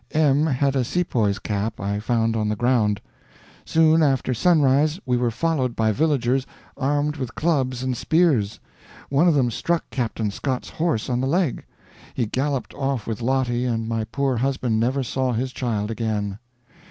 [0.13, 2.99] M had a sepoy's cap I found on the ground.
[3.65, 8.59] Soon after sunrise we were followed by villagers armed with clubs and spears.
[9.09, 11.65] One of them struck Captain Scott's horse on the leg.
[12.15, 16.39] He galloped off with Lottie, and my poor husband never saw his child again.